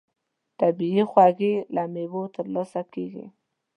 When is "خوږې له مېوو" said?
1.11-2.23